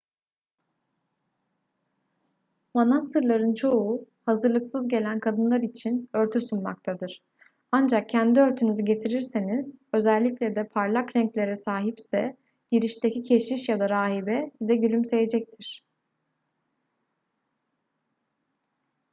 [2.73, 7.21] manastırların çoğu hazırlıksız gelen kadınlar için örtü sunmaktadır
[7.71, 12.37] ancak kendi örtünüzü getirirseniz özellikle de parlak renklere sahipse
[12.71, 15.83] girişteki keşiş ya da rahibe size gülümseyecektir